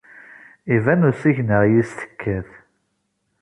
[0.75, 2.49] Iban usigna i yis tekkat.